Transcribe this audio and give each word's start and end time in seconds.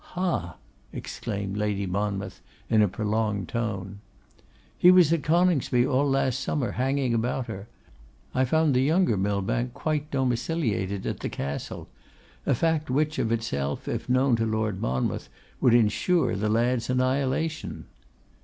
'Hah!' 0.15 0.55
exclaimed 0.91 1.55
Lady 1.57 1.85
Monmouth, 1.85 2.41
in 2.71 2.81
a 2.81 2.87
prolonged 2.87 3.47
tone. 3.49 3.99
'He 4.75 4.89
was 4.89 5.13
at 5.13 5.21
Coningsby 5.21 5.85
all 5.85 6.09
last 6.09 6.39
summer, 6.39 6.71
hanging 6.71 7.13
about 7.13 7.45
her. 7.45 7.67
I 8.33 8.45
found 8.45 8.73
the 8.73 8.81
younger 8.81 9.15
Millbank 9.15 9.75
quite 9.75 10.09
domiciliated 10.09 11.05
at 11.05 11.19
the 11.19 11.29
Castle; 11.29 11.87
a 12.47 12.55
fact 12.55 12.89
which, 12.89 13.19
of 13.19 13.31
itself, 13.31 13.87
if 13.87 14.09
known 14.09 14.35
to 14.37 14.45
Lord 14.47 14.81
Monmouth, 14.81 15.29
would 15.59 15.75
ensure 15.75 16.35
the 16.35 16.49
lad's 16.49 16.89
annihilation. 16.89 17.85